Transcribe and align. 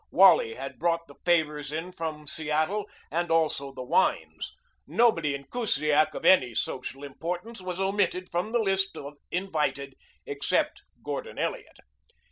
Wally 0.09 0.55
had 0.55 0.79
brought 0.79 1.05
the 1.07 1.13
favors 1.25 1.71
in 1.71 1.91
from 1.91 2.25
Seattle 2.25 2.89
and 3.11 3.29
also 3.29 3.71
the 3.71 3.83
wines. 3.83 4.55
Nobody 4.87 5.35
in 5.35 5.43
Kusiak 5.45 6.15
of 6.15 6.25
any 6.25 6.55
social 6.55 7.03
importance 7.03 7.61
was 7.61 7.79
omitted 7.79 8.27
from 8.31 8.51
the 8.51 8.57
list 8.57 8.97
of 8.97 9.13
invited 9.29 9.95
except 10.25 10.81
Gordon 11.03 11.37
Elliot. 11.37 11.77